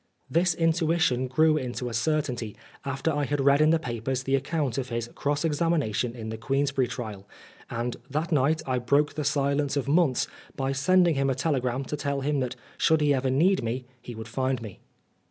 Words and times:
This 0.27 0.55
intuition 0.55 1.27
grew 1.27 1.57
into 1.57 1.87
a 1.87 1.93
certainty 1.93 2.55
after 2.83 3.11
I 3.13 3.25
had 3.25 3.39
read 3.39 3.61
in 3.61 3.69
the 3.69 3.77
papers 3.77 4.23
the 4.23 4.33
account 4.35 4.79
of 4.79 4.89
his 4.89 5.09
cross 5.13 5.45
examination 5.45 6.15
in 6.15 6.29
the 6.29 6.39
Queensberry 6.39 6.87
trial, 6.87 7.27
and 7.69 7.97
that 8.09 8.31
night 8.31 8.63
I 8.65 8.79
broke 8.79 9.13
the 9.13 9.23
silence 9.23 9.77
of 9.77 9.87
months 9.87 10.27
by 10.55 10.71
sending 10.71 11.13
him 11.13 11.29
a 11.29 11.35
telegram 11.35 11.83
to 11.85 11.95
tell 11.95 12.21
him 12.21 12.39
that 12.39 12.55
should 12.79 12.99
he 13.01 13.13
ever 13.13 13.29
need 13.29 13.61
me 13.63 13.85
he 14.01 14.15
would 14.15 14.27
find 14.27 14.59
me. 14.59 14.79